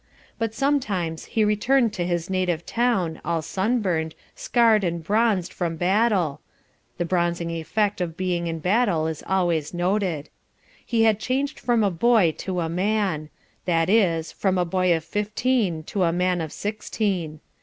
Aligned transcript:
But 0.39 0.55
sometimes 0.55 1.25
he 1.25 1.43
returned 1.45 1.93
to 1.93 2.07
his 2.07 2.27
native 2.27 2.65
town, 2.65 3.21
all 3.23 3.43
sunburned, 3.43 4.15
scarred 4.33 4.83
and 4.83 5.03
bronzed 5.03 5.53
from 5.53 5.75
battle 5.75 6.41
(the 6.97 7.05
bronzing 7.05 7.51
effect 7.51 8.01
of 8.01 8.17
being 8.17 8.47
in 8.47 8.57
battle 8.57 9.05
is 9.05 9.23
always 9.27 9.75
noted): 9.75 10.29
he 10.83 11.03
had 11.03 11.19
changed 11.19 11.59
from 11.59 11.83
a 11.83 11.91
boy 11.91 12.31
to 12.39 12.61
a 12.61 12.67
man: 12.67 13.29
that 13.65 13.91
is, 13.91 14.31
from 14.31 14.57
a 14.57 14.65
boy 14.65 14.91
of 14.97 15.03
fifteen 15.05 15.83
to 15.83 16.01
a 16.01 16.11
man 16.11 16.41
of 16.41 16.51
sixteen. 16.51 17.39